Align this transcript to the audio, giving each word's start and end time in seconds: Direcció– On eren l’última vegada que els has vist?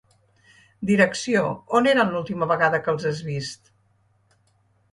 Direcció– 0.89 1.43
On 1.81 1.91
eren 1.93 2.15
l’última 2.15 2.49
vegada 2.55 2.81
que 2.87 2.93
els 2.97 3.07
has 3.13 3.23
vist? 3.31 3.73